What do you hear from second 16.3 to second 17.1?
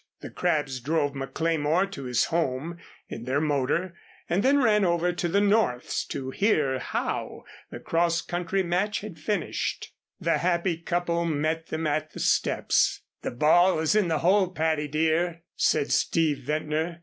Ventnor.